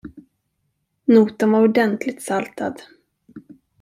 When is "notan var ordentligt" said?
1.05-2.21